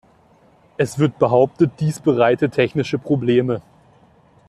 Es 0.77 0.97
wird 0.97 1.19
behauptet, 1.19 1.73
dies 1.79 1.99
bereite 1.99 2.49
technische 2.49 2.97
Probleme. 2.97 3.61